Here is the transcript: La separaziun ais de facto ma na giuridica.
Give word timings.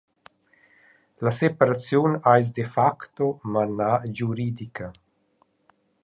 La 1.25 1.29
separaziun 1.39 2.15
ais 2.31 2.47
de 2.59 2.65
facto 2.75 3.27
ma 3.51 3.63
na 3.77 3.89
giuridica. 4.17 4.87